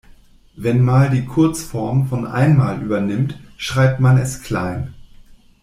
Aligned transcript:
Wenn 0.55 0.81
mal 0.81 1.11
die 1.11 1.25
Kurzform 1.27 2.07
von 2.07 2.25
einmal 2.25 2.81
übernimmt, 2.81 3.37
schreibt 3.57 3.99
man 3.99 4.17
es 4.17 4.41
klein. 4.41 4.95